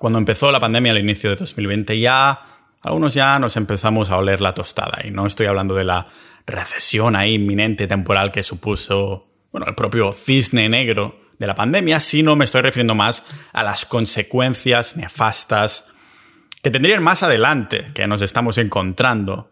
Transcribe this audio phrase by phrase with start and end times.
[0.00, 2.40] Cuando empezó la pandemia al inicio de 2020 ya
[2.80, 5.02] algunos ya nos empezamos a oler la tostada.
[5.04, 6.08] Y no estoy hablando de la
[6.46, 12.34] recesión ahí inminente temporal que supuso bueno, el propio cisne negro de la pandemia, sino
[12.34, 15.90] me estoy refiriendo más a las consecuencias nefastas
[16.62, 19.50] que tendrían más adelante, que nos estamos encontrando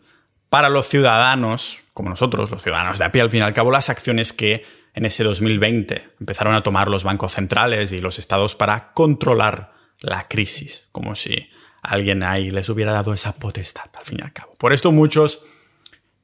[0.48, 3.70] para los ciudadanos, como nosotros, los ciudadanos de a pie, al fin y al cabo,
[3.70, 8.54] las acciones que en ese 2020 empezaron a tomar los bancos centrales y los estados
[8.54, 11.50] para controlar la crisis, como si
[11.82, 14.54] alguien ahí les hubiera dado esa potestad, al fin y al cabo.
[14.58, 15.44] Por esto muchos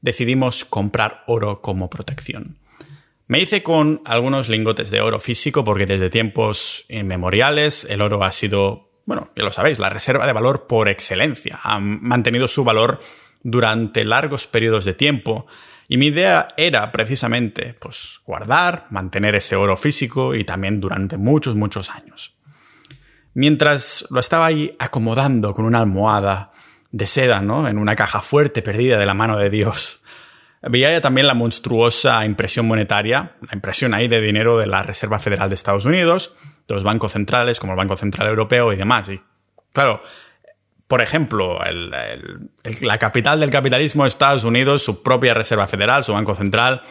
[0.01, 2.59] decidimos comprar oro como protección.
[3.27, 8.33] Me hice con algunos lingotes de oro físico porque desde tiempos inmemoriales el oro ha
[8.33, 11.59] sido, bueno, ya lo sabéis, la reserva de valor por excelencia.
[11.63, 13.01] Ha mantenido su valor
[13.43, 15.47] durante largos periodos de tiempo
[15.89, 21.57] y mi idea era precisamente pues, guardar, mantener ese oro físico y también durante muchos,
[21.57, 22.35] muchos años.
[23.35, 26.53] Mientras lo estaba ahí acomodando con una almohada
[26.91, 27.69] de seda, ¿no?
[27.69, 30.05] En una caja fuerte perdida de la mano de Dios
[30.67, 35.51] Veía también la monstruosa impresión monetaria, la impresión ahí de dinero de la Reserva Federal
[35.51, 36.35] de Estados Unidos,
[36.67, 39.11] de los bancos centrales como el Banco Central Europeo y demás.
[39.11, 39.21] Y
[39.75, 40.03] claro,
[40.89, 41.59] por ejemplo,
[42.81, 46.83] la capital del capitalismo, Estados Unidos, su propia Reserva Federal, su Banco Central,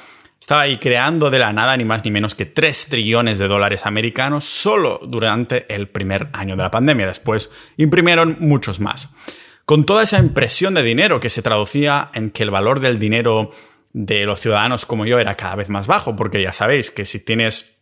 [0.43, 3.85] estaba ahí creando de la nada ni más ni menos que 3 trillones de dólares
[3.85, 7.07] americanos solo durante el primer año de la pandemia.
[7.07, 9.15] Después imprimieron muchos más
[9.63, 13.51] con toda esa impresión de dinero que se traducía en que el valor del dinero
[13.93, 17.23] de los ciudadanos como yo era cada vez más bajo, porque ya sabéis que si
[17.23, 17.79] tienes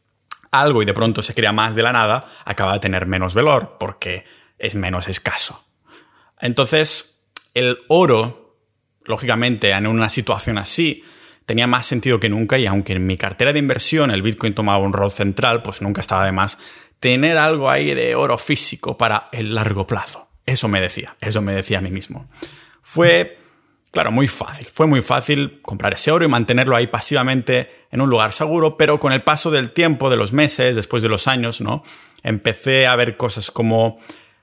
[0.51, 3.77] algo y de pronto se crea más de la nada, acaba de tener menos valor,
[3.79, 4.23] porque
[4.59, 5.65] es menos escaso.
[6.39, 8.59] Entonces, el oro,
[9.03, 11.03] lógicamente, en una situación así,
[11.51, 14.77] tenía más sentido que nunca y aunque en mi cartera de inversión el Bitcoin tomaba
[14.77, 16.57] un rol central, pues nunca estaba de más
[17.01, 20.29] tener algo ahí de oro físico para el largo plazo.
[20.45, 22.25] Eso me decía, eso me decía a mí mismo.
[22.81, 23.37] Fue,
[23.91, 24.65] claro, muy fácil.
[24.71, 28.97] Fue muy fácil comprar ese oro y mantenerlo ahí pasivamente en un lugar seguro, pero
[28.97, 31.83] con el paso del tiempo, de los meses, después de los años, ¿no?
[32.23, 33.99] Empecé a ver cosas como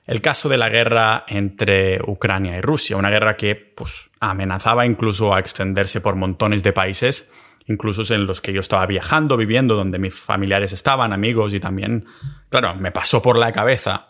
[0.09, 5.35] el caso de la guerra entre Ucrania y Rusia, una guerra que pues, amenazaba incluso
[5.35, 7.31] a extenderse por montones de países,
[7.67, 12.07] incluso en los que yo estaba viajando, viviendo, donde mis familiares estaban, amigos, y también,
[12.49, 14.07] claro, me pasó por la cabeza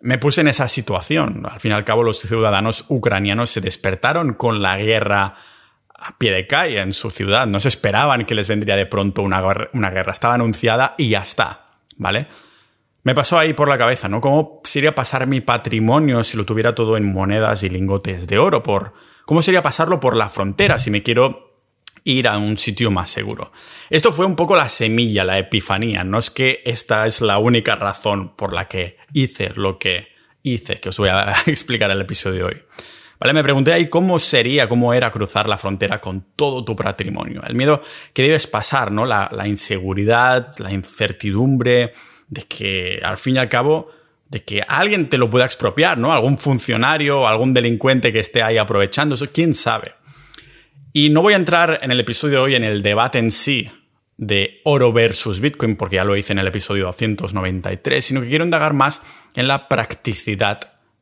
[0.00, 1.46] me puse en esa situación.
[1.48, 5.36] Al fin y al cabo, los ciudadanos ucranianos se despertaron con la guerra
[5.94, 7.46] a pie de calle en su ciudad.
[7.46, 9.40] No se esperaban que les vendría de pronto una,
[9.72, 10.10] una guerra.
[10.10, 11.66] Estaba anunciada y ya está,
[11.98, 12.26] ¿vale?
[13.04, 14.20] Me pasó ahí por la cabeza, ¿no?
[14.20, 18.62] ¿Cómo sería pasar mi patrimonio si lo tuviera todo en monedas y lingotes de oro?
[18.62, 18.92] Por,
[19.24, 21.52] ¿Cómo sería pasarlo por la frontera si me quiero
[22.04, 23.52] ir a un sitio más seguro.
[23.90, 26.04] Esto fue un poco la semilla, la epifanía.
[26.04, 30.08] No es que esta es la única razón por la que hice lo que
[30.42, 32.62] hice, que os voy a explicar en el episodio de hoy.
[33.20, 33.34] ¿Vale?
[33.34, 37.42] Me pregunté ahí cómo sería, cómo era cruzar la frontera con todo tu patrimonio.
[37.46, 37.80] El miedo
[38.12, 39.06] que debes pasar, ¿no?
[39.06, 41.92] La, la inseguridad, la incertidumbre
[42.32, 43.90] de que al fin y al cabo
[44.30, 46.14] de que alguien te lo pueda expropiar, ¿no?
[46.14, 49.92] Algún funcionario, algún delincuente que esté ahí aprovechando eso, quién sabe.
[50.94, 53.70] Y no voy a entrar en el episodio de hoy en el debate en sí
[54.16, 58.46] de oro versus Bitcoin, porque ya lo hice en el episodio 293, sino que quiero
[58.46, 59.02] indagar más
[59.34, 60.60] en la practicidad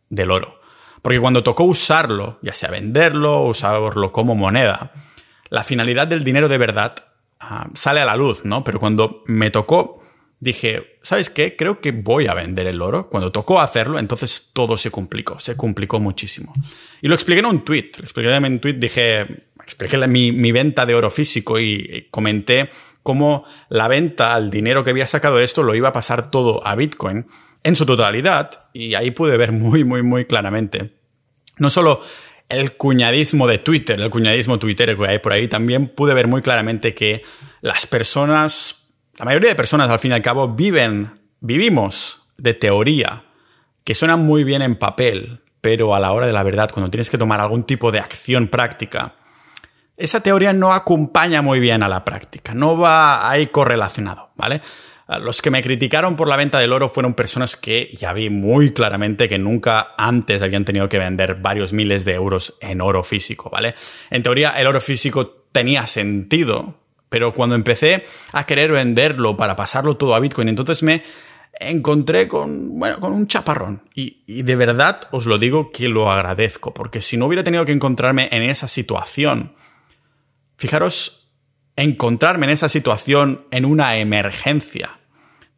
[0.08, 0.60] del oro.
[1.00, 4.92] Porque cuando tocó usarlo, ya sea venderlo usarlo como moneda,
[5.48, 6.97] la finalidad del dinero de verdad
[7.38, 8.64] ah, sale a la luz, ¿no?
[8.64, 9.99] Pero cuando me tocó,
[10.40, 11.54] dije, ¿sabes qué?
[11.56, 13.08] Creo que voy a vender el oro.
[13.08, 16.52] Cuando tocó hacerlo, entonces todo se complicó, se complicó muchísimo.
[17.00, 20.50] Y lo expliqué en un tweet, lo expliqué en un tweet, dije, expliqué mi, mi
[20.50, 22.70] venta de oro físico y comenté
[23.02, 26.66] cómo la venta, al dinero que había sacado de esto, lo iba a pasar todo
[26.66, 27.26] a Bitcoin
[27.62, 28.68] en su totalidad.
[28.72, 30.92] Y ahí pude ver muy, muy, muy claramente.
[31.58, 32.02] No solo
[32.48, 36.42] el cuñadismo de Twitter, el cuñadismo Twitter que hay por ahí, también pude ver muy
[36.42, 37.22] claramente que
[37.60, 38.79] las personas,
[39.20, 43.25] la mayoría de personas al fin y al cabo, viven, vivimos de teoría,
[43.84, 47.10] que suenan muy bien en papel, pero a la hora de la verdad, cuando tienes
[47.10, 49.16] que tomar algún tipo de acción práctica,
[49.98, 54.62] esa teoría no acompaña muy bien a la práctica, no va ahí correlacionado, ¿vale?
[55.21, 58.72] Los que me criticaron por la venta del oro fueron personas que ya vi muy
[58.72, 63.50] claramente que nunca antes habían tenido que vender varios miles de euros en oro físico,
[63.50, 63.74] ¿vale?
[64.09, 66.79] En teoría el oro físico tenía sentido,
[67.10, 71.03] pero cuando empecé a querer venderlo para pasarlo todo a Bitcoin, entonces me
[71.59, 73.83] encontré con, bueno, con un chaparrón.
[73.95, 77.72] Y, de verdad os lo digo que lo agradezco, porque si no hubiera tenido que
[77.72, 79.54] encontrarme en esa situación,
[80.60, 81.30] Fijaros,
[81.74, 85.01] encontrarme en esa situación en una emergencia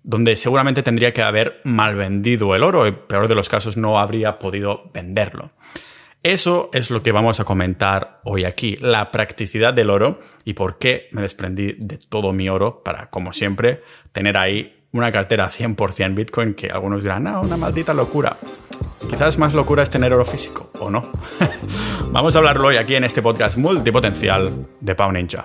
[0.05, 3.99] donde seguramente tendría que haber mal vendido el oro y peor de los casos no
[3.99, 5.51] habría podido venderlo.
[6.23, 10.79] Eso es lo que vamos a comentar hoy aquí, la practicidad del oro y por
[10.79, 13.83] qué me desprendí de todo mi oro para, como siempre,
[14.13, 18.37] tener ahí una cartera 100% Bitcoin que algunos dirán, no, una maldita locura.
[19.11, 21.03] Quizás más locura es tener oro físico, ¿o no?
[22.13, 24.49] vamos a hablarlo hoy aquí en este podcast multipotencial
[24.81, 25.45] de Pau Ninja.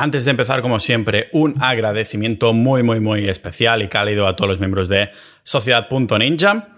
[0.00, 4.48] Antes de empezar, como siempre, un agradecimiento muy, muy, muy especial y cálido a todos
[4.48, 5.10] los miembros de
[5.42, 6.68] Sociedad.ninja.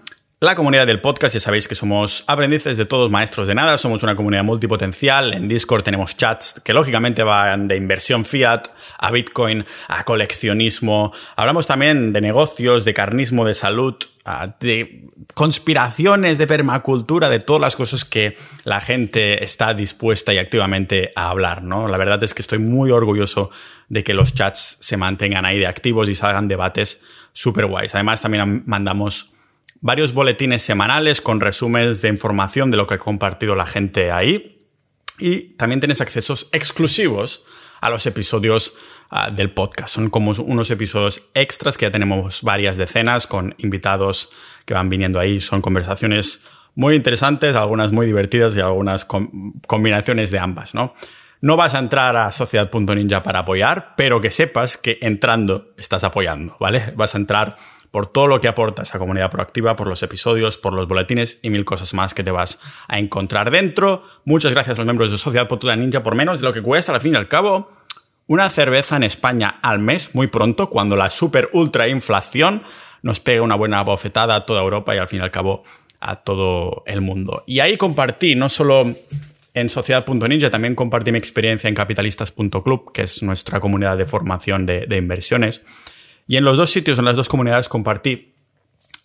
[0.43, 4.03] La comunidad del podcast, ya sabéis que somos aprendices de todos, maestros de nada, somos
[4.03, 5.35] una comunidad multipotencial.
[5.35, 8.63] En Discord tenemos chats que lógicamente van de inversión fiat
[8.99, 11.13] a Bitcoin, a coleccionismo.
[11.37, 13.95] Hablamos también de negocios, de carnismo, de salud,
[14.59, 15.05] de
[15.35, 21.29] conspiraciones, de permacultura, de todas las cosas que la gente está dispuesta y activamente a
[21.29, 21.87] hablar, ¿no?
[21.87, 23.51] La verdad es que estoy muy orgulloso
[23.89, 27.01] de que los chats se mantengan ahí de activos y salgan debates
[27.33, 27.95] súper guays.
[27.95, 29.32] Además, también mandamos
[29.83, 34.67] varios boletines semanales con resúmenes de información de lo que ha compartido la gente ahí.
[35.19, 37.45] Y también tienes accesos exclusivos
[37.81, 38.75] a los episodios
[39.11, 39.95] ah, del podcast.
[39.95, 44.31] Son como unos episodios extras que ya tenemos varias decenas con invitados
[44.65, 45.41] que van viniendo ahí.
[45.41, 46.45] Son conversaciones
[46.75, 50.95] muy interesantes, algunas muy divertidas y algunas combinaciones de ambas, ¿no?
[51.41, 56.57] No vas a entrar a sociedad.ninja para apoyar, pero que sepas que entrando estás apoyando,
[56.61, 56.93] ¿vale?
[56.95, 57.57] Vas a entrar
[57.93, 61.51] por todo lo que aporta esa comunidad proactiva, por los episodios, por los boletines y
[61.51, 62.59] mil cosas más que te vas
[62.89, 64.03] a encontrar dentro.
[64.25, 66.95] Muchas gracias a los miembros de Sociedad Potuda Ninja por menos de lo que cuesta,
[66.95, 67.71] al fin y al cabo.
[68.27, 72.63] Una cerveza en España al mes, muy pronto, cuando la super ultra inflación
[73.03, 75.63] nos pega una buena bofetada a toda Europa y al fin y al cabo
[76.01, 77.45] a todo el mundo.
[77.47, 78.91] Y ahí compartí, no solo
[79.53, 84.97] en Sociedad.ninja, también compartí mi experiencia en capitalistas.club, que es nuestra comunidad de formación de
[84.97, 85.61] inversiones.
[86.27, 88.35] Y en los dos sitios, en las dos comunidades, compartí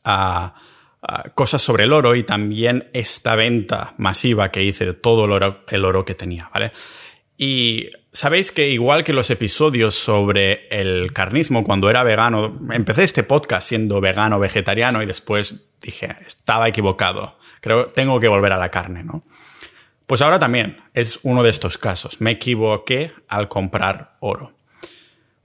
[0.04, 0.56] ah,
[1.02, 5.32] ah, cosas sobre el oro y también esta venta masiva que hice de todo el
[5.32, 6.72] oro, el oro que tenía, ¿vale?
[7.38, 13.24] Y sabéis que igual que los episodios sobre el carnismo, cuando era vegano, empecé este
[13.24, 18.72] podcast siendo vegano, vegetariano y después dije, estaba equivocado, creo tengo que volver a la
[18.72, 19.24] carne, ¿no?
[20.08, 22.22] Pues ahora también es uno de estos casos.
[22.22, 24.54] Me equivoqué al comprar oro.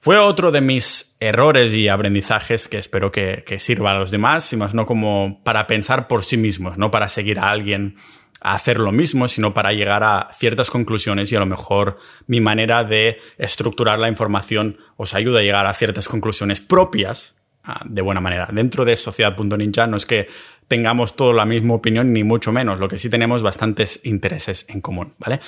[0.02, 4.56] Fue otro de mis errores y aprendizajes que espero que, sirva a los demás, y
[4.56, 7.94] más no como para pensar por sí mismos, no para seguir a alguien
[8.40, 12.40] a hacer lo mismo, sino para llegar a ciertas conclusiones y a lo mejor mi
[12.40, 18.02] manera de estructurar la información os ayuda a llegar a ciertas conclusiones propias ah, de
[18.02, 18.49] buena manera.
[18.50, 20.26] Dentro de Sociedad.ninja no es que
[20.66, 24.81] tengamos toda la misma opinión, ni mucho menos, lo que sí tenemos bastantes intereses en
[24.81, 25.38] común, ¿vale?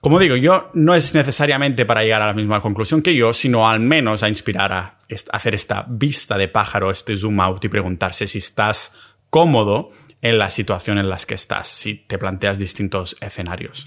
[0.00, 3.68] Como digo, yo no es necesariamente para llegar a la misma conclusión que yo, sino
[3.68, 4.98] al menos a inspirar a
[5.32, 8.94] hacer esta vista de pájaro, este zoom out y preguntarse si estás
[9.28, 9.90] cómodo
[10.22, 13.86] en la situación en la que estás, si te planteas distintos escenarios.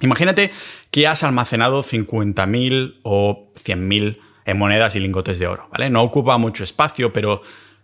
[0.00, 0.52] Imagínate
[0.90, 5.90] que has almacenado 50.000 o 100.000 en monedas y lingotes de oro, ¿vale?
[5.90, 7.42] No ocupa mucho espacio, pero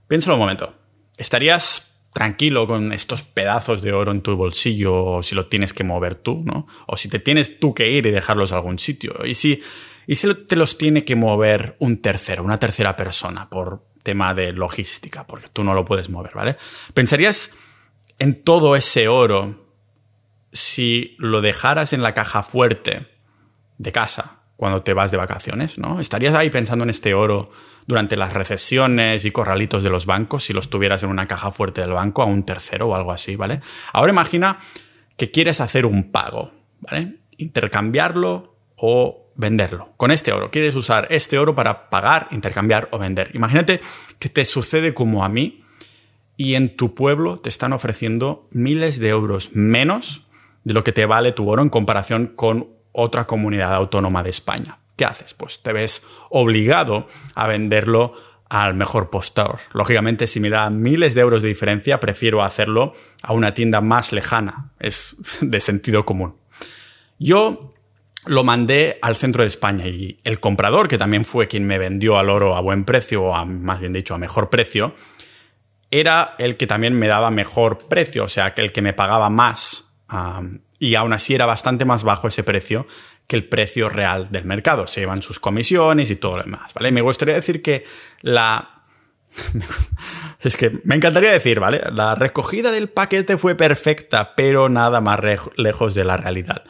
[0.09, 0.75] piénsalo un momento.
[1.17, 5.85] ¿Estarías tranquilo con estos pedazos de oro en tu bolsillo o si lo tienes que
[5.85, 6.67] mover tú, ¿no?
[6.89, 9.15] O si te tienes tú que ir y dejarlos a algún sitio.
[9.25, 9.63] Y si,
[10.05, 14.53] y si te los tiene que mover un tercero, una tercera persona por tema de
[14.53, 16.57] logística, porque tú no lo puedes mover, ¿vale?
[16.93, 17.55] ¿Pensarías
[18.19, 19.55] en todo ese oro
[20.53, 23.07] si lo dejaras en la caja fuerte
[23.77, 26.01] de casa cuando te vas de vacaciones, ¿no?
[26.01, 27.53] ¿Estarías ahí pensando en este oro
[27.89, 31.81] durante las recesiones y corralitos de los bancos si los tuvieras en una caja fuerte
[31.81, 33.61] del banco a un tercero o algo así, ¿vale?
[33.95, 34.59] Ahora imagina
[35.17, 37.17] que quieres hacer un pago, ¿vale?
[37.39, 39.95] Intercambiarlo o venderlo.
[39.97, 43.31] Con este oro, quieres usar este oro para pagar, intercambiar o vender.
[43.33, 43.81] Imagínate
[44.19, 45.65] que te sucede como a mí
[46.37, 50.27] y en tu pueblo te están ofreciendo miles de euros menos
[50.63, 54.79] de lo que te vale tu oro en comparación con otra comunidad autónoma de España.
[54.99, 55.33] ¿Qué haces?
[55.33, 58.13] Pues te ves obligado a venderlo
[58.51, 59.61] al mejor postor.
[59.73, 64.13] Lógicamente, si me da miles de euros de diferencia, prefiero hacerlo a una tienda más
[64.13, 64.73] lejana.
[64.79, 66.37] Es de sentido común.
[67.19, 67.71] Yo
[68.27, 72.19] lo mandé al centro de España y el comprador, que también fue quien me vendió
[72.19, 74.95] al oro a buen precio, o más bien dicho, a mejor precio,
[75.91, 79.95] era el que también me daba mejor precio, o sea, el que me pagaba más.
[80.79, 82.87] y aún así era bastante más bajo ese precio
[83.29, 84.89] que el precio real del mercado.
[84.89, 86.91] Se llevan sus comisiones y todo lo demás, ¿vale?
[86.91, 87.85] Me gustaría decir que
[88.23, 88.83] la...
[90.41, 91.83] es que me encantaría decir, ¿vale?
[91.93, 95.21] La recogida del paquete fue perfecta, pero nada más
[95.57, 96.65] lejos de la realidad.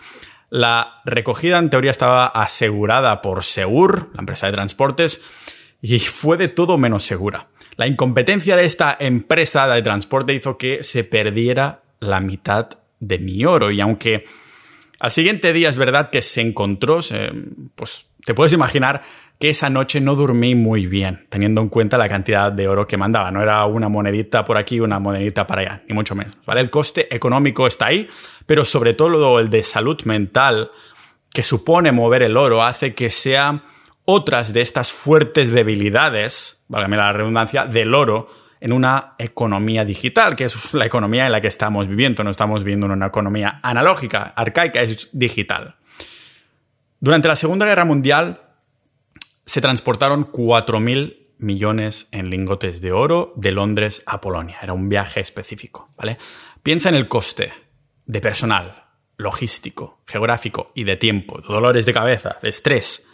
[0.51, 5.23] La recogida en teoría estaba asegurada por Seur, la empresa de transportes,
[5.81, 7.47] y fue de todo menos segura.
[7.77, 13.45] La incompetencia de esta empresa de transporte hizo que se perdiera la mitad de mi
[13.45, 14.25] oro y aunque
[15.01, 17.01] al siguiente día es verdad que se encontró,
[17.75, 19.03] pues te puedes imaginar
[19.39, 22.97] que esa noche no dormí muy bien, teniendo en cuenta la cantidad de oro que
[22.97, 23.31] mandaba.
[23.31, 26.37] No era una monedita por aquí, una monedita para allá, ni mucho menos.
[26.45, 26.61] ¿vale?
[26.61, 28.09] El coste económico está ahí,
[28.47, 30.71] pero sobre todo el de salud mental
[31.31, 33.63] que supone mover el oro hace que sea
[34.05, 38.29] otras de estas fuertes debilidades, válgame la redundancia, del oro
[38.61, 42.25] en una economía digital, que es la economía en la que estamos viviendo.
[42.25, 45.77] No estamos viviendo en una economía analógica, arcaica, es digital.
[47.01, 48.43] Durante la Segunda Guerra Mundial
[49.47, 54.59] se transportaron 4.000 millones en lingotes de oro de Londres a Polonia.
[54.63, 56.19] Era un viaje específico, ¿vale?
[56.63, 57.53] Piensa en el coste
[58.07, 58.85] de personal,
[59.17, 63.09] logístico, geográfico y de tiempo, de dolores de cabeza, de estrés.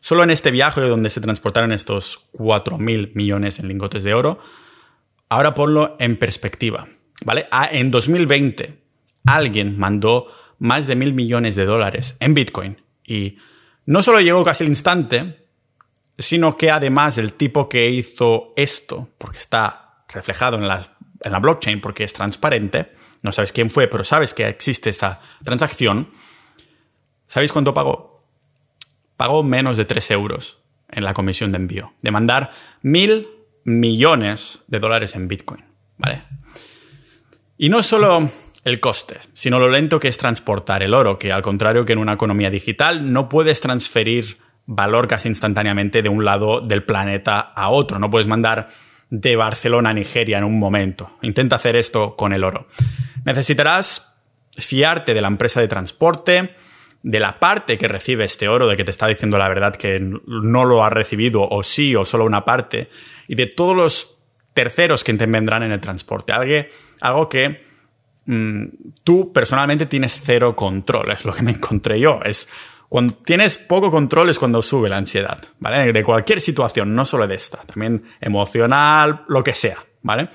[0.00, 4.40] Solo en este viaje donde se transportaron estos 4.000 millones en lingotes de oro,
[5.30, 6.86] ahora ponlo en perspectiva,
[7.24, 7.46] ¿vale?
[7.50, 8.78] Ah, en 2020
[9.24, 10.26] alguien mandó
[10.58, 13.38] más de mil millones de dólares en Bitcoin y
[13.86, 15.46] no solo llegó casi al instante,
[16.18, 21.38] sino que además el tipo que hizo esto, porque está reflejado en la, en la
[21.38, 26.10] blockchain, porque es transparente, no sabes quién fue, pero sabes que existe esta transacción,
[27.26, 28.26] ¿sabéis cuánto pagó?
[29.16, 30.58] Pagó menos de 3 euros
[30.88, 32.50] en la comisión de envío, de mandar
[32.82, 33.28] mil
[33.64, 35.64] millones de dólares en Bitcoin,
[35.96, 36.22] ¿vale?
[37.56, 38.30] Y no solo
[38.64, 41.98] el coste, sino lo lento que es transportar el oro, que al contrario que en
[41.98, 47.70] una economía digital no puedes transferir valor casi instantáneamente de un lado del planeta a
[47.70, 48.68] otro, no puedes mandar
[49.10, 51.10] de Barcelona a Nigeria en un momento.
[51.22, 52.66] Intenta hacer esto con el oro.
[53.24, 54.22] Necesitarás
[54.56, 56.54] fiarte de la empresa de transporte,
[57.02, 59.98] de la parte que recibe este oro, de que te está diciendo la verdad que
[60.00, 62.90] no lo ha recibido o sí o solo una parte,
[63.26, 64.18] y de todos los
[64.54, 66.32] terceros que te vendrán en el transporte.
[66.32, 66.66] Algo,
[67.00, 67.70] algo que
[68.26, 68.66] Mm,
[69.02, 72.20] tú personalmente tienes cero control, es lo que me encontré yo.
[72.24, 72.48] Es
[72.88, 75.92] cuando tienes poco control es cuando sube la ansiedad, ¿vale?
[75.92, 80.28] De cualquier situación, no solo de esta, también emocional, lo que sea, ¿vale?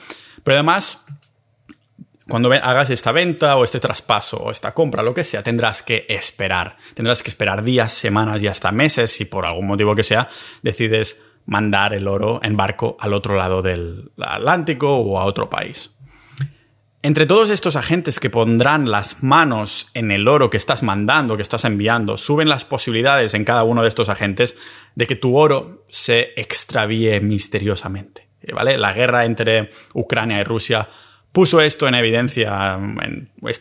[0.44, 1.06] Pero además,
[2.28, 6.06] cuando hagas esta venta o este traspaso o esta compra, lo que sea, tendrás que
[6.10, 6.78] esperar.
[6.96, 10.28] Tendrás que esperar días, semanas y hasta meses si por algún motivo que sea
[10.64, 15.92] decides mandar el oro en barco al otro lado del Atlántico o a otro país.
[17.04, 21.44] Entre todos estos agentes que pondrán las manos en el oro que estás mandando, que
[21.44, 24.58] estás enviando, suben las posibilidades en cada uno de estos agentes
[24.96, 28.28] de que tu oro se extravíe misteriosamente.
[28.52, 28.80] ¿Vale?
[28.80, 30.90] La guerra entre Ucrania y Rusia
[31.36, 32.80] puso esto en evidencia,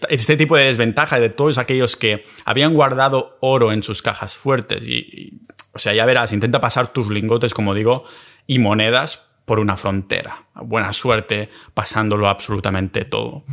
[0.09, 4.87] este tipo de desventaja de todos aquellos que habían guardado oro en sus cajas fuertes.
[4.87, 5.41] y,
[5.73, 8.05] o sea, ya verás, intenta pasar tus lingotes, como digo,
[8.47, 10.45] y monedas por una frontera.
[10.55, 13.45] Buena suerte pasándolo absolutamente todo.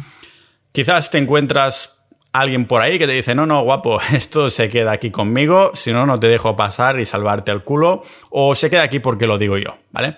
[0.72, 4.92] Quizás te encuentras alguien por ahí que te dice, no, no, guapo, esto se queda
[4.92, 8.84] aquí conmigo, si no, no te dejo pasar y salvarte el culo, o se queda
[8.84, 10.16] aquí porque lo digo yo, ¿vale?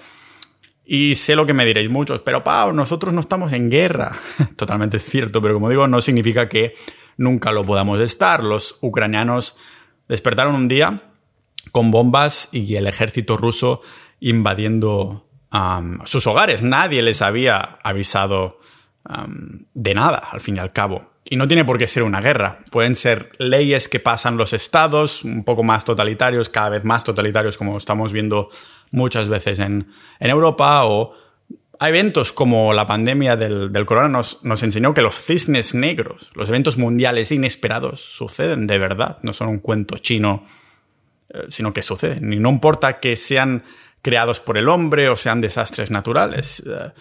[0.85, 4.17] Y sé lo que me diréis muchos, pero Pau, nosotros no estamos en guerra.
[4.57, 6.73] Totalmente cierto, pero como digo, no significa que
[7.17, 8.43] nunca lo podamos estar.
[8.43, 9.57] Los ucranianos
[10.07, 11.01] despertaron un día
[11.71, 13.81] con bombas y el ejército ruso
[14.19, 15.29] invadiendo
[16.05, 16.61] sus hogares.
[16.61, 18.59] Nadie les había avisado
[19.73, 21.12] de nada, al fin y al cabo.
[21.25, 22.59] Y no tiene por qué ser una guerra.
[22.69, 27.57] Pueden ser leyes que pasan los estados, un poco más totalitarios, cada vez más totalitarios,
[27.57, 28.49] como estamos viendo
[28.91, 29.87] muchas veces en,
[30.19, 31.15] Europa, o
[31.79, 36.49] eventos como la pandemia del, del corona nos, nos, enseñó que los cisnes negros, los
[36.49, 40.45] eventos mundiales inesperados, suceden de verdad, no son un cuento chino,
[41.33, 42.31] eh, sino que suceden.
[42.31, 43.63] Y no importa que sean
[44.03, 46.61] creados por el hombre o sean desastres naturales.
[46.67, 46.91] Eh,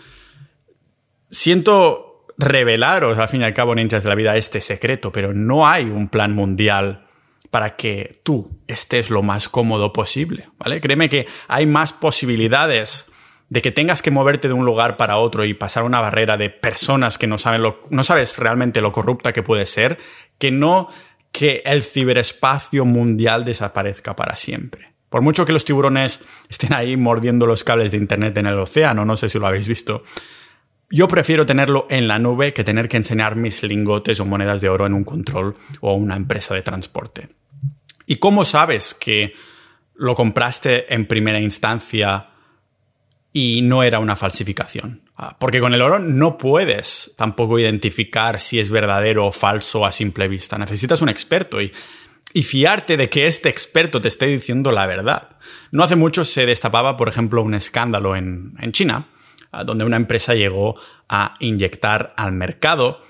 [1.30, 5.66] siento revelaros, al fin y al cabo, ninjas de la vida, este secreto, pero no
[5.66, 7.06] hay un plan mundial
[7.50, 10.80] para que tú estés lo más cómodo posible, ¿vale?
[10.80, 13.12] Créeme que hay más posibilidades
[13.50, 16.48] de que tengas que moverte de un lugar para otro y pasar una barrera de
[16.48, 19.98] personas que no, saben lo, no sabes realmente lo corrupta que puede ser,
[20.38, 20.88] que no
[21.30, 24.94] que el ciberespacio mundial desaparezca para siempre.
[25.10, 29.04] Por mucho que los tiburones estén ahí mordiendo los cables de Internet en el océano,
[29.04, 30.02] no sé si lo habéis visto,
[30.92, 34.68] yo prefiero tenerlo en la nube que tener que enseñar mis lingotes o monedas de
[34.68, 37.30] oro en un control o una empresa de transporte.
[38.06, 39.32] ¿Y cómo sabes que
[39.94, 42.28] lo compraste en primera instancia
[43.32, 45.00] y no era una falsificación?
[45.16, 49.92] Ah, porque con el oro no puedes tampoco identificar si es verdadero o falso a
[49.92, 50.58] simple vista.
[50.58, 51.72] Necesitas un experto y
[52.42, 55.36] fiarte de que este experto te esté diciendo la verdad.
[55.70, 59.06] No hace mucho se destapaba, por ejemplo, un escándalo en China,
[59.64, 60.76] donde una empresa llegó
[61.08, 63.02] a inyectar al mercado,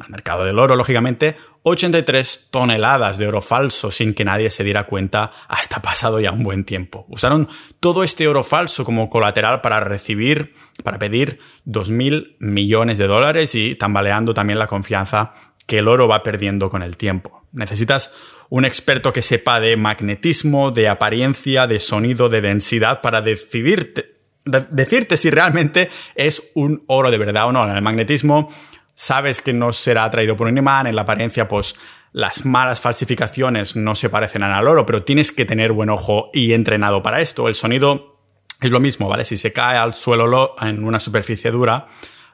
[0.00, 4.84] al mercado del oro, lógicamente, 83 toneladas de oro falso sin que nadie se diera
[4.84, 7.06] cuenta hasta pasado ya un buen tiempo.
[7.08, 13.54] Usaron todo este oro falso como colateral para recibir, para pedir 2.000 millones de dólares
[13.54, 15.34] y tambaleando también la confianza
[15.66, 17.46] que el oro va perdiendo con el tiempo.
[17.52, 18.14] Necesitas
[18.48, 24.11] un experto que sepa de magnetismo, de apariencia, de sonido, de densidad para decidirte,
[24.44, 27.64] decirte si realmente es un oro de verdad o no.
[27.64, 28.48] En el magnetismo
[28.94, 31.74] sabes que no será atraído por un imán, en la apariencia pues
[32.12, 36.52] las malas falsificaciones no se parecen al oro, pero tienes que tener buen ojo y
[36.52, 37.48] entrenado para esto.
[37.48, 38.18] El sonido
[38.60, 39.24] es lo mismo, ¿vale?
[39.24, 41.86] Si se cae al suelo en una superficie dura,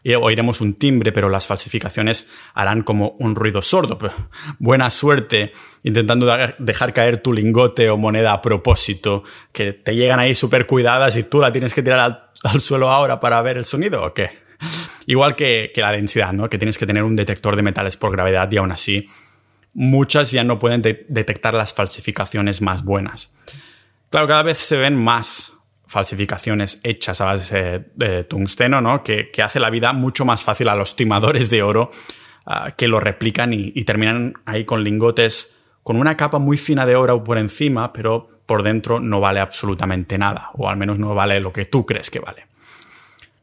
[0.05, 3.99] oiremos un timbre, pero las falsificaciones harán como un ruido sordo.
[4.59, 5.52] buena suerte
[5.83, 6.26] intentando
[6.59, 11.25] dejar caer tu lingote o moneda a propósito, que te llegan ahí súper cuidadas y
[11.25, 14.38] tú la tienes que tirar al, suelo ahora para ver el sonido o qué.
[15.07, 16.50] Igual que, que, la densidad, ¿no?
[16.50, 19.09] Que tienes que tener un detector de metales por gravedad y aún así
[19.73, 23.33] muchas ya no pueden detectar las falsificaciones más buenas.
[24.11, 25.52] Claro, cada vez se ven más
[25.88, 29.02] falsificaciones hechas a base de tungsteno, ¿no?
[29.02, 31.90] Que, hace la vida mucho más fácil a los timadores de oro
[32.47, 36.97] ah, que lo replican y, terminan ahí con lingotes con una capa muy fina de
[36.97, 41.40] oro por encima, pero por dentro no vale absolutamente nada, o al menos no vale
[41.40, 42.47] lo que tú crees que vale.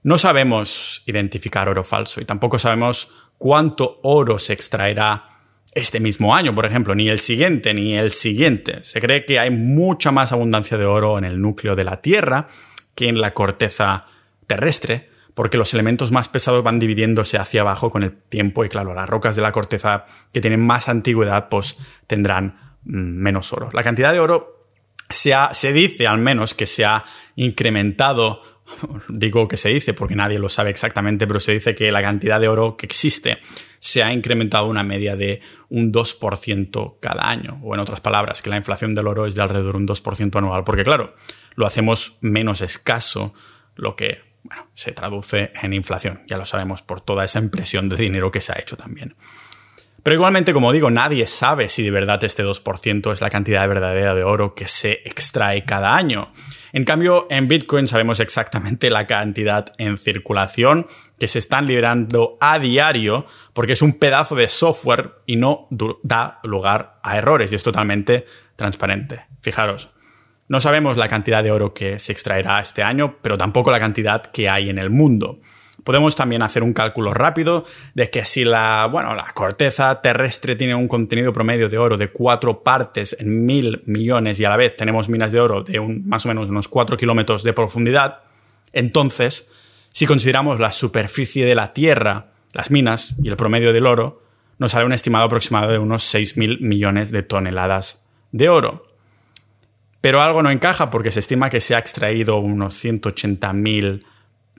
[0.03, 3.09] No sabemos identificar oro falso y tampoco sabemos
[3.39, 5.34] cuánto oro se extraerá
[5.75, 8.84] este mismo año, por ejemplo, ni el siguiente, ni el siguiente.
[8.84, 12.48] Se cree que hay mucha más abundancia de oro en el núcleo de la Tierra
[12.96, 14.08] que en la corteza
[14.48, 18.96] terrestre, porque los elementos más pesados van dividiéndose hacia abajo con el tiempo y claro,
[18.96, 21.77] las rocas de la corteza que tienen más antigüedad pues
[22.08, 23.70] tendrán mm, menos oro.
[23.74, 24.70] La cantidad de oro
[25.10, 27.03] se, se dice al menos que se ha
[27.36, 28.41] incrementado
[29.10, 32.39] digo que se dice porque nadie lo sabe exactamente, pero se dice que la cantidad
[32.39, 33.39] de oro que existe
[33.79, 37.59] se ha incrementado una media de un 2% cada año.
[37.63, 40.37] O en otras palabras, que la inflación del oro es de alrededor de un 2%
[40.37, 40.63] anual.
[40.63, 41.16] Porque claro,
[41.55, 43.33] lo hacemos menos escaso,
[43.75, 44.22] lo que
[44.74, 46.24] se traduce en inflación.
[46.27, 49.16] Ya lo sabemos por toda esa impresión de dinero que se ha hecho también.
[50.03, 54.13] Pero igualmente, como digo, nadie sabe si de verdad este 2% es la cantidad verdadera
[54.13, 56.31] de oro que se extrae cada año.
[56.75, 62.59] En cambio, en Bitcoin sabemos exactamente la cantidad en circulación que se están liberando a
[62.59, 65.70] diario porque es un pedazo de software y no
[66.03, 68.25] da lugar a errores y es totalmente
[68.57, 69.22] transparente.
[69.40, 69.90] Fijaros,
[70.50, 74.25] no sabemos la cantidad de oro que se extraerá este año, pero tampoco la cantidad
[74.25, 75.40] que hay en el mundo.
[75.85, 80.75] Podemos también hacer un cálculo rápido de que si la, bueno, la corteza terrestre tiene
[80.75, 84.75] un contenido promedio de oro de cuatro partes en mil millones y a la vez
[84.75, 88.25] tenemos minas de oro de un, más o menos unos 4 kilómetros de profundidad,
[88.75, 89.50] entonces,
[89.91, 94.21] si consideramos la superficie de la Tierra, las minas y el promedio del oro,
[94.57, 98.85] nos sale un estimado aproximado de unos 6.000 millones de toneladas de oro.
[100.01, 104.03] Pero algo no encaja porque se estima que se ha extraído unos 180.000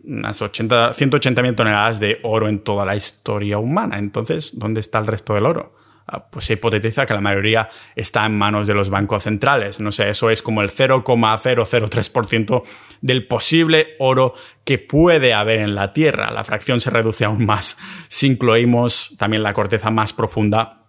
[0.06, 3.98] unas 80, 180.000 toneladas de oro en toda la historia humana.
[3.98, 5.74] Entonces, ¿dónde está el resto del oro?
[6.08, 9.80] Ah, pues se hipotetiza que la mayoría está en manos de los bancos centrales.
[9.80, 12.62] No sé, eso es como el 0,003%
[13.00, 16.30] del posible oro que puede haber en la Tierra.
[16.30, 20.84] La fracción se reduce aún más si incluimos también la corteza más profunda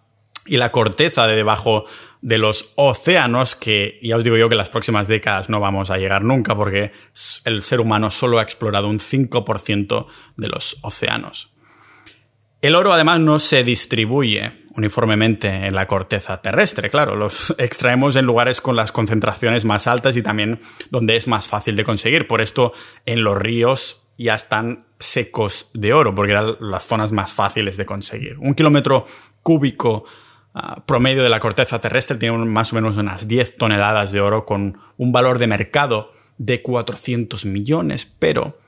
[0.46, 1.86] y la corteza de debajo
[2.20, 5.90] de los océanos, que ya os digo yo que en las próximas décadas no vamos
[5.90, 6.92] a llegar nunca porque
[7.44, 11.52] el ser humano solo ha explorado un 5% de los océanos.
[12.60, 18.26] El oro además no se distribuye uniformemente en la corteza terrestre, claro, los extraemos en
[18.26, 22.26] lugares con las concentraciones más altas y también donde es más fácil de conseguir.
[22.26, 22.72] Por esto
[23.06, 27.86] en los ríos ya están secos de oro, porque eran las zonas más fáciles de
[27.86, 28.36] conseguir.
[28.38, 29.06] Un kilómetro
[29.42, 30.04] cúbico
[30.54, 34.44] Ah, promedio de la corteza terrestre tiene más o menos unas 10 toneladas de oro
[34.46, 38.58] con un valor de mercado de 400 millones, pero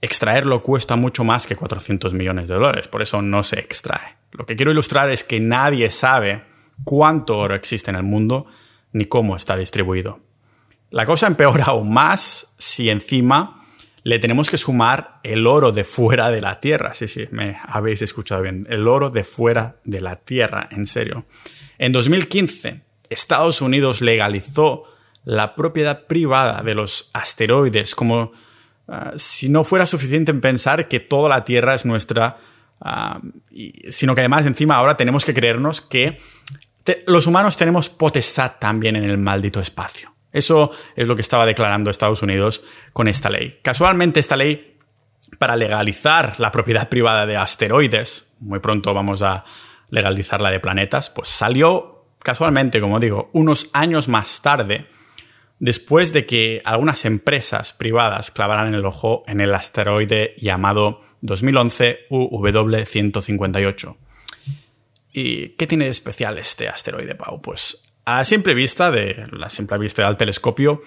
[0.00, 4.16] extraerlo cuesta mucho más que 400 millones de dólares, por eso no se extrae.
[4.32, 6.44] Lo que quiero ilustrar es que nadie sabe
[6.84, 8.46] cuánto oro existe en el mundo
[8.92, 10.20] ni cómo está distribuido.
[10.90, 13.59] La cosa empeora aún más si encima
[14.02, 16.94] le tenemos que sumar el oro de fuera de la Tierra.
[16.94, 18.66] Sí, sí, me habéis escuchado bien.
[18.70, 21.26] El oro de fuera de la Tierra, en serio.
[21.78, 24.84] En 2015, Estados Unidos legalizó
[25.24, 28.32] la propiedad privada de los asteroides, como
[28.88, 32.38] ah, si no fuera suficiente en pensar que toda la Tierra es nuestra,
[32.80, 33.20] ah,
[33.90, 36.18] sino que además encima ahora tenemos que creernos que
[37.06, 40.12] los humanos tenemos potestad también en el maldito espacio.
[40.32, 42.62] Eso es lo que estaba declarando Estados Unidos
[42.92, 43.58] con esta ley.
[43.62, 44.78] Casualmente esta ley
[45.38, 49.44] para legalizar la propiedad privada de asteroides, muy pronto vamos a
[49.90, 54.86] legalizar la de planetas, pues salió casualmente, como digo, unos años más tarde,
[55.58, 63.96] después de que algunas empresas privadas clavaran el ojo en el asteroide llamado 2011 UW158.
[65.12, 67.40] ¿Y qué tiene de especial este asteroide, Pau?
[67.40, 70.82] Pues a simple vista, de la simple vista del telescopio,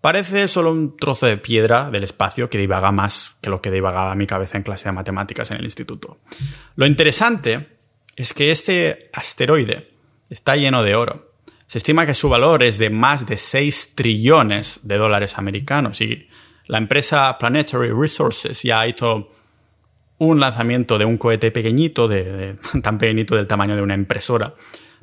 [0.00, 4.14] parece solo un trozo de piedra del espacio que divaga más que lo que divagaba
[4.14, 6.18] mi cabeza en clase de matemáticas en el instituto.
[6.76, 7.78] Lo interesante
[8.16, 9.90] es que este asteroide
[10.30, 11.32] está lleno de oro.
[11.66, 16.28] Se estima que su valor es de más de 6 trillones de dólares americanos y
[16.66, 19.32] la empresa Planetary Resources ya hizo
[20.18, 24.54] un lanzamiento de un cohete pequeñito, de, tan pequeñito del tamaño de una impresora,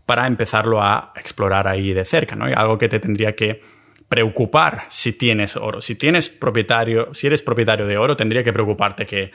[0.05, 2.45] para empezarlo a explorar ahí de cerca, ¿no?
[2.45, 3.61] algo que te tendría que
[4.07, 5.81] preocupar si tienes oro.
[5.81, 9.31] Si tienes propietario, si eres propietario de oro, tendría que preocuparte que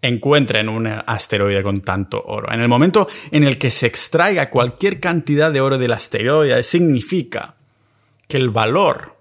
[0.00, 2.52] encuentren un asteroide con tanto oro.
[2.52, 7.54] En el momento en el que se extraiga cualquier cantidad de oro del asteroide, significa
[8.28, 9.16] que el valor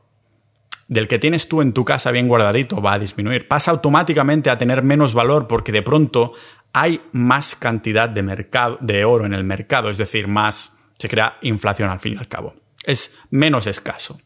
[0.87, 3.47] del que tienes tú en tu casa bien guardadito va a disminuir.
[3.47, 6.33] Pasa automáticamente a tener menos valor porque de pronto
[6.73, 11.37] hay más cantidad de, mercado, de oro en el mercado, es decir, más se crea
[11.41, 12.55] inflación al fin y al cabo.
[12.85, 14.19] Es menos escaso.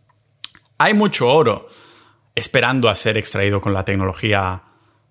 [0.77, 1.67] Hay mucho oro
[2.35, 4.63] esperando a ser extraído con la tecnología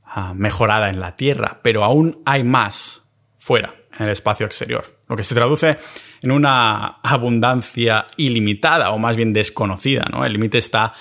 [0.05, 5.17] ah, mejorada en la Tierra, pero aún hay más fuera, en el espacio exterior, lo
[5.17, 5.77] que se traduce
[6.23, 10.05] en una abundancia ilimitada o más bien desconocida.
[10.11, 10.25] ¿no?
[10.25, 10.95] El límite está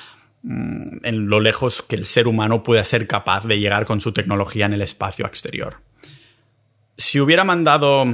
[0.48, 4.12] Mm, en lo lejos que el ser humano pueda ser capaz de llegar con su
[4.12, 5.78] tecnología en el espacio exterior.
[6.98, 8.06] Si hubiera mandado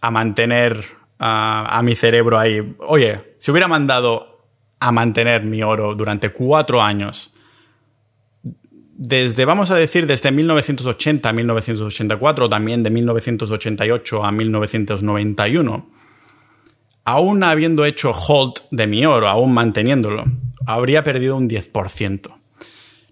[0.00, 0.82] a mantener
[1.18, 4.48] a, mi cerebro ahí, oye, si hubiera mandado
[4.80, 7.34] a mantener mi oro durante cuatro años,
[8.94, 15.90] desde, vamos a decir, desde 1980 a 1984, también de 1988 a 1991,
[17.04, 20.24] aún habiendo hecho hold de mi oro, aún manteniéndolo,
[20.66, 22.41] habría perdido un 10%.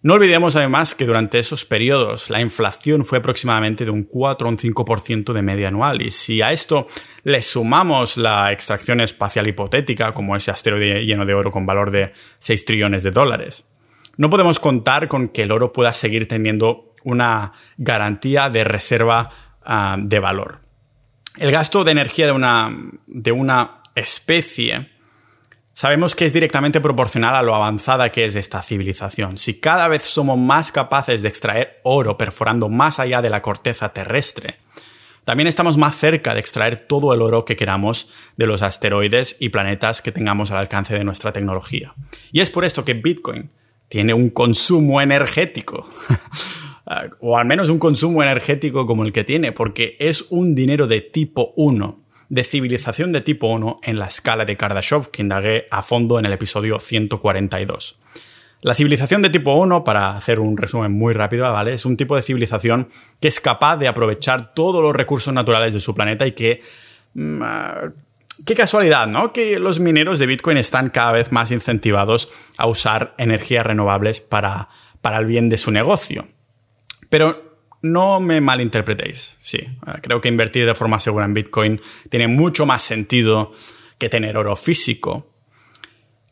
[0.02, 4.50] No olvidemos además que durante esos periodos la inflación fue aproximadamente de un 4 o
[4.50, 6.86] un 5% de media anual y si a esto
[7.22, 12.14] le sumamos la extracción espacial hipotética como ese asteroide lleno de oro con valor de
[12.38, 13.66] 6 trillones de dólares,
[14.16, 19.30] no podemos contar con que el oro pueda seguir teniendo una garantía de reserva
[19.62, 20.60] ah, de valor.
[21.36, 22.74] El gasto de energía de una,
[23.06, 24.88] de una especie
[25.80, 29.38] Sabemos que es directamente proporcional a lo avanzada que es esta civilización.
[29.38, 33.94] Si cada vez somos más capaces de extraer oro perforando más allá de la corteza
[33.94, 34.56] terrestre,
[35.24, 39.48] también estamos más cerca de extraer todo el oro que queramos de los asteroides y
[39.48, 41.94] planetas que tengamos al alcance de nuestra tecnología.
[42.30, 43.48] Y es por esto que Bitcoin
[43.88, 45.88] tiene un consumo energético,
[47.20, 51.00] o al menos un consumo energético como el que tiene, porque es un dinero de
[51.00, 55.82] tipo 1 de civilización de tipo 1 en la escala de Kardashev que indagué a
[55.82, 57.98] fondo en el episodio 142.
[58.62, 61.74] La civilización de tipo 1, para hacer un resumen muy rápido, ¿vale?
[61.74, 62.88] Es un tipo de civilización
[63.20, 66.62] que es capaz de aprovechar todos los recursos naturales de su planeta y que...
[67.14, 67.90] Mm, ah,
[68.46, 69.32] qué casualidad, ¿no?
[69.32, 74.68] Que los mineros de Bitcoin están cada vez más incentivados a usar energías renovables para,
[75.00, 76.28] para el bien de su negocio.
[77.08, 77.49] Pero
[77.82, 79.58] no me malinterpretéis, sí.
[79.58, 83.52] Eh, creo que invertir de forma segura en Bitcoin tiene mucho más sentido
[83.98, 85.32] que tener oro físico.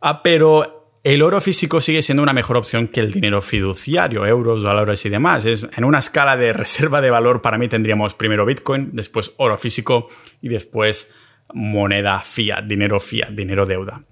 [0.01, 4.63] Ah, pero el oro físico sigue siendo una mejor opción que el dinero fiduciario, euros,
[4.63, 5.45] dólares y demás.
[5.45, 9.57] Es, en una escala de reserva de valor, para mí tendríamos primero Bitcoin, después oro
[9.59, 10.09] físico
[10.41, 11.15] y después
[11.53, 14.03] moneda fiat, dinero fiat, dinero deuda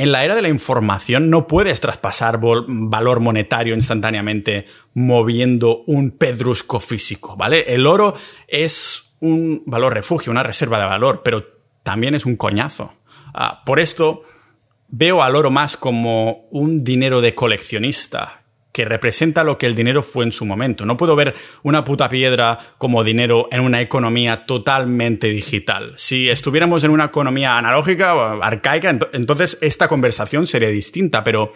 [0.00, 6.80] en la era de la información no puedes traspasar valor monetario instantáneamente moviendo un pedrusco
[6.80, 7.66] físico, ¿vale?
[7.68, 8.14] El oro
[8.48, 11.44] es un valor refugio, una reserva de valor, pero
[11.82, 12.94] también es un coñazo.
[13.34, 14.22] Ah, por esto
[14.88, 18.39] veo al oro más como un dinero de coleccionista
[18.72, 20.86] que representa lo que el dinero fue en su momento.
[20.86, 25.94] No puedo ver una puta piedra como dinero en una economía totalmente digital.
[25.96, 31.52] Si estuviéramos en una economía analógica o arcaica, entonces esta conversación sería distinta, pero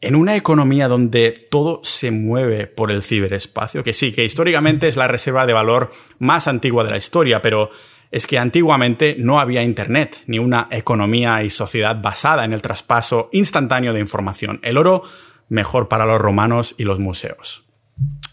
[0.00, 4.96] en una economía donde todo se mueve por el ciberespacio, que sí, que históricamente es
[4.96, 7.70] la reserva de valor más antigua de la historia, pero
[8.10, 13.28] es que antiguamente no había Internet, ni una economía y sociedad basada en el traspaso
[13.32, 14.60] instantáneo de información.
[14.62, 15.02] El oro
[15.48, 17.64] mejor para los romanos y los museos.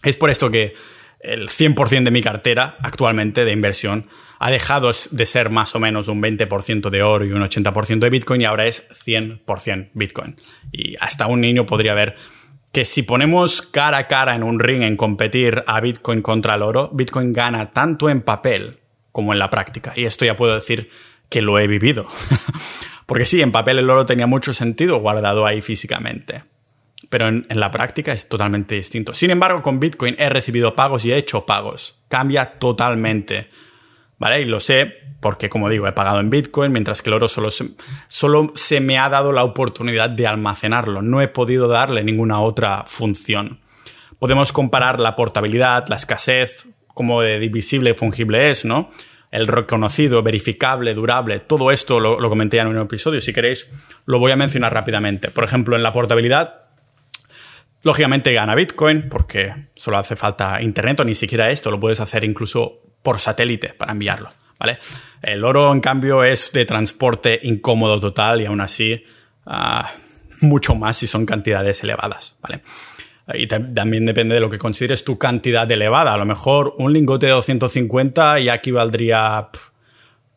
[0.02, 0.74] Es por esto que
[1.20, 6.08] el 100% de mi cartera actualmente de inversión ha dejado de ser más o menos
[6.08, 10.36] un 20% de oro y un 80% de Bitcoin y ahora es 100% Bitcoin.
[10.70, 12.16] Y hasta un niño podría ver
[12.72, 16.62] que si ponemos cara a cara en un ring en competir a Bitcoin contra el
[16.62, 18.80] oro, Bitcoin gana tanto en papel
[19.12, 19.92] como en la práctica.
[19.96, 20.90] Y esto ya puedo decir
[21.30, 22.06] que lo he vivido.
[23.06, 26.42] Porque sí, en papel el oro tenía mucho sentido guardado ahí físicamente.
[27.10, 29.14] Pero en, la práctica es totalmente distinto.
[29.14, 32.02] Sin embargo, con Bitcoin he recibido pagos y he hecho pagos.
[32.08, 33.48] Cambia totalmente.
[34.18, 34.40] ¿Vale?
[34.40, 37.50] Y lo sé porque, como digo, he pagado en Bitcoin, mientras que el oro solo
[37.50, 37.70] se,
[38.08, 41.00] solo se me ha dado la oportunidad de almacenarlo.
[41.00, 43.60] No he podido darle ninguna otra función.
[44.18, 48.90] Podemos comparar la portabilidad, la escasez, como de divisible y fungible es, ¿no?
[49.30, 53.20] El reconocido, verificable, durable, todo esto lo, lo comenté en un episodio.
[53.20, 53.70] Si queréis,
[54.06, 55.30] lo voy a mencionar rápidamente.
[55.30, 56.63] Por ejemplo, en la portabilidad,
[57.84, 62.24] lógicamente gana Bitcoin porque solo hace falta Internet o ni siquiera esto, lo puedes hacer
[62.24, 64.30] incluso por satélite para enviarlo.
[64.58, 64.78] ¿vale?
[65.22, 69.04] El oro, en cambio, es de transporte incómodo total y aún así
[69.46, 69.90] ah,
[70.40, 72.62] mucho más si son cantidades elevadas, ¿vale?
[73.32, 76.12] Y también depende de lo que consideres tu cantidad elevada.
[76.12, 79.48] A lo mejor un lingote de 250 ya equivaldría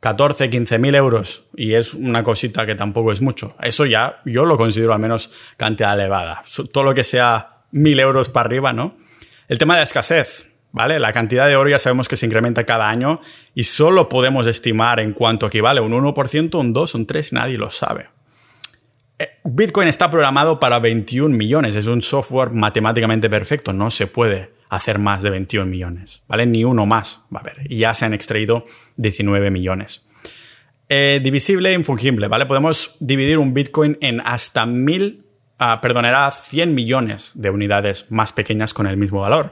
[0.08, 1.44] 14, 15 mil euros.
[1.54, 3.58] Y es una cosita que tampoco es mucho.
[3.62, 6.44] Eso ya yo lo considero al menos cantidad elevada.
[6.72, 8.96] Todo lo que sea mil euros para arriba, ¿no?
[9.50, 10.50] El tema de la escasez.
[10.72, 10.98] ¿vale?
[11.00, 13.20] La cantidad de oro ya sabemos que se incrementa cada año
[13.54, 17.70] y solo podemos estimar en cuánto equivale, un 1%, un 2, un 3, nadie lo
[17.70, 18.06] sabe.
[19.20, 24.57] Eh, Bitcoin está programado para 21 millones, es un software matemáticamente perfecto, no se puede
[24.70, 26.46] hacer más de 21 millones, ¿vale?
[26.46, 28.66] Ni uno más va a haber, y ya se han extraído
[28.98, 30.08] 19 millones.
[30.90, 32.46] Eh, divisible e infungible, ¿vale?
[32.46, 35.26] Podemos dividir un Bitcoin en hasta mil,
[35.60, 39.52] ah, perdón, era 100 millones de unidades más pequeñas con el mismo valor.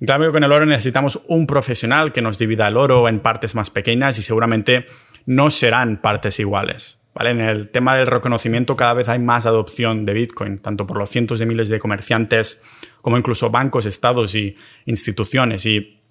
[0.00, 3.54] En cambio, con el oro necesitamos un profesional que nos divida el oro en partes
[3.54, 4.86] más pequeñas y seguramente
[5.26, 7.00] no serán partes iguales.
[7.14, 7.30] ¿Vale?
[7.30, 11.10] En el tema del reconocimiento cada vez hay más adopción de Bitcoin, tanto por los
[11.10, 12.62] cientos de miles de comerciantes
[13.00, 15.64] como incluso bancos, estados y instituciones.
[15.66, 16.02] Y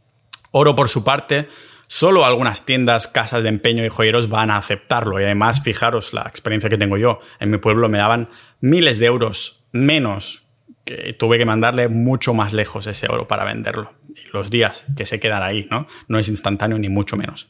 [0.51, 1.47] oro, por su parte,
[1.87, 5.19] solo algunas tiendas, casas de empeño y joyeros van a aceptarlo.
[5.19, 7.19] Y además, fijaros la experiencia que tengo yo.
[7.39, 8.29] En mi pueblo me daban
[8.61, 10.43] miles de euros menos
[10.85, 13.93] que tuve que mandarle mucho más lejos ese oro para venderlo.
[14.09, 15.87] Y los días que se quedan ahí, ¿no?
[16.07, 17.49] No es instantáneo ni mucho menos.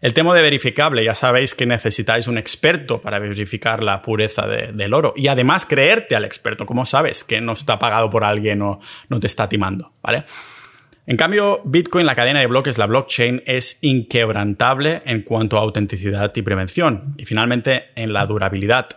[0.00, 4.92] El tema de verificable, ya sabéis que necesitáis un experto para verificar la pureza del
[4.92, 6.66] oro y además creerte al experto.
[6.66, 9.92] ¿Cómo sabes que no está pagado por alguien o no te está timando?
[10.02, 10.24] ¿Vale?
[11.06, 16.32] En cambio, Bitcoin, la cadena de bloques, la blockchain, es inquebrantable en cuanto a autenticidad
[16.34, 17.14] y prevención.
[17.16, 18.88] Y finalmente, en la durabilidad.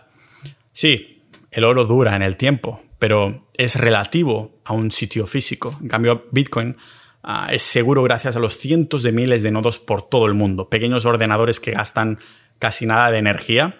[0.72, 5.76] Sí, el oro dura en el tiempo, pero es relativo a un sitio físico.
[5.80, 6.76] En cambio, Bitcoin
[7.22, 10.68] ah, es seguro gracias a los cientos de miles de nodos por todo el mundo,
[10.68, 12.18] pequeños ordenadores que gastan
[12.58, 13.76] casi nada de energía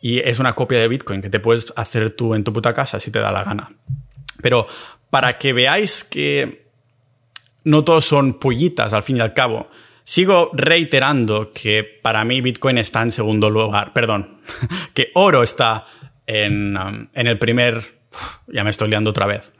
[0.00, 3.00] y es una copia de Bitcoin que te puedes hacer tú en tu puta casa
[3.00, 3.72] si te da la gana.
[4.42, 4.66] Pero
[5.10, 6.66] para que veáis que
[7.64, 9.68] no todos son pollitas al fin y al cabo,
[10.04, 14.38] sigo reiterando que para mí Bitcoin está en segundo lugar, perdón,
[14.94, 15.86] que oro está
[16.26, 17.96] en, um, en el primer
[18.48, 19.52] ya me estoy liando otra vez.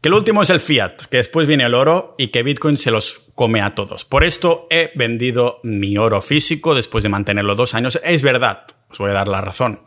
[0.00, 2.90] Que el último es el fiat, que después viene el oro y que Bitcoin se
[2.90, 4.06] los come a todos.
[4.06, 8.00] Por esto he vendido mi oro físico después de mantenerlo dos años.
[8.02, 9.82] Es verdad, os voy a dar la razón.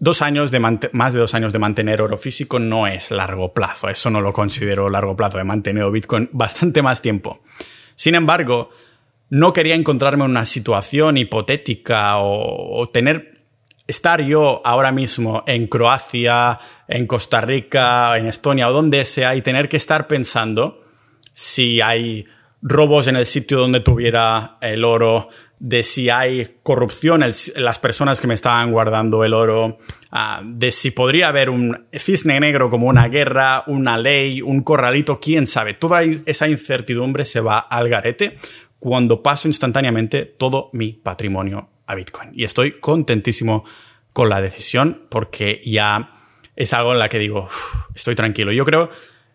[0.00, 3.88] Dos años de más de dos años de mantener oro físico no es largo plazo.
[3.88, 5.38] Eso no lo considero largo plazo.
[5.38, 7.44] He mantenido Bitcoin bastante más tiempo.
[7.94, 8.70] Sin embargo,
[9.30, 13.31] no quería encontrarme en una situación hipotética o, o tener
[13.86, 19.42] estar yo ahora mismo en Croacia, en Costa Rica, en Estonia o donde sea y
[19.42, 20.84] tener que estar pensando
[21.32, 22.26] si hay
[22.62, 28.20] robos en el sitio donde tuviera el oro, de si hay corrupción en las personas
[28.20, 29.78] que me estaban guardando el oro,
[30.10, 35.20] ah, de si podría haber un cisne negro como una guerra, una ley, un corralito,
[35.20, 35.74] quién sabe.
[35.74, 38.36] Toda esa incertidumbre se va al garete
[38.78, 42.30] cuando paso instantáneamente todo mi patrimonio a Bitcoin.
[42.34, 43.64] Y estoy contentísimo
[44.12, 46.14] con la decisión porque ya
[46.56, 47.48] es algo en la que digo,
[47.94, 48.52] estoy tranquilo.
[48.52, 48.90] Yo creo,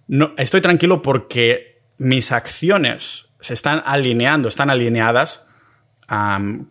[0.08, 5.48] no, estoy tranquilo porque mis acciones se están alineando, están alineadas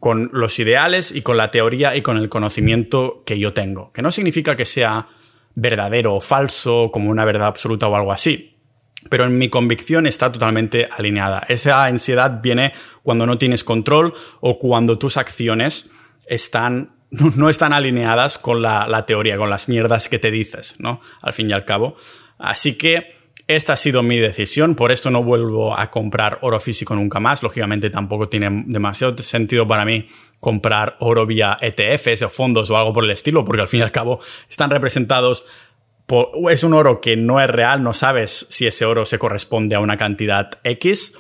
[0.01, 3.93] con los ideales y con la teoría y con el conocimiento que yo tengo.
[3.93, 5.09] Que no significa que sea
[5.55, 8.56] verdadero o falso, como una verdad absoluta o algo así.
[9.09, 11.45] Pero en mi convicción está totalmente alineada.
[11.49, 15.91] Esa ansiedad viene cuando no tienes control o cuando tus acciones
[16.27, 16.97] están
[17.37, 21.01] no están alineadas con la, teoría, con las mierdas que te dices, ¿no?
[21.23, 21.97] Al fin y al cabo.
[22.39, 23.17] Así que
[23.47, 27.43] esta ha sido mi decisión, por esto no vuelvo a comprar oro físico nunca más.
[27.43, 30.09] Lógicamente tampoco tiene demasiado sentido para mí
[30.41, 33.83] comprar oro vía ETFs o fondos o algo por el estilo, porque al fin y
[33.85, 35.47] al cabo están representados
[36.51, 39.81] es un oro que no es real, no sabes si ese oro se corresponde a
[39.81, 41.19] una cantidad X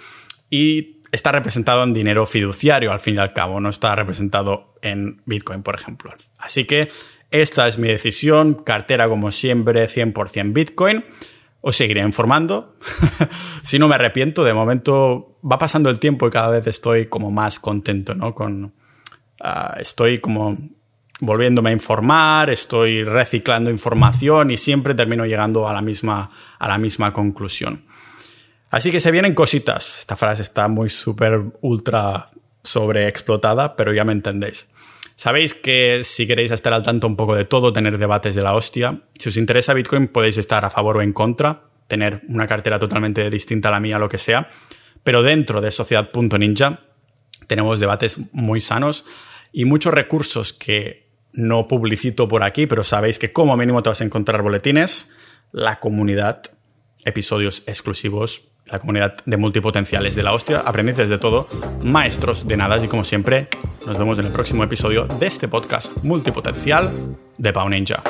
[0.50, 5.22] y está representado en dinero fiduciario al fin y al cabo, no está representado en
[5.26, 6.12] Bitcoin, por ejemplo.
[6.38, 6.88] Así que
[7.30, 11.04] esta es mi decisión, cartera como siempre, 100% Bitcoin.
[11.60, 12.76] Os seguiré informando.
[13.62, 17.32] si no me arrepiento, de momento va pasando el tiempo y cada vez estoy como
[17.32, 18.34] más contento, ¿no?
[18.34, 18.74] Con,
[19.40, 20.56] ah, estoy como
[21.20, 26.78] volviéndome a informar, estoy reciclando información y siempre termino llegando a la misma, a la
[26.78, 27.84] misma conclusión.
[28.70, 29.98] Así que se vienen cositas.
[29.98, 32.30] Esta frase está muy súper ultra
[32.62, 34.68] sobreexplotada, pero ya me entendéis.
[35.14, 38.54] Sabéis que si queréis estar al tanto un poco de todo, tener debates de la
[38.54, 42.78] hostia, si os interesa Bitcoin podéis estar a favor o en contra, tener una cartera
[42.78, 44.50] totalmente distinta a la mía, lo que sea,
[45.04, 46.80] pero dentro de sociedad.ninja
[47.46, 49.06] tenemos debates muy sanos
[49.52, 51.05] y muchos recursos que
[51.36, 55.14] no publicito por aquí, pero sabéis que como mínimo te vas a encontrar boletines,
[55.52, 56.42] la comunidad,
[57.04, 61.46] episodios exclusivos la comunidad de multipotenciales de la hostia, aprendices de todo,
[61.84, 63.46] maestros de nada y como siempre,
[63.86, 66.90] nos vemos en el próximo episodio de este podcast multipotencial
[67.38, 68.02] de Pau Ninja.